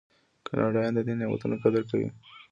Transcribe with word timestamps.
کاناډایان 0.47 0.93
د 0.95 0.99
دې 1.07 1.13
نعمتونو 1.19 1.55
قدر 1.63 1.81
کوي. 1.89 2.09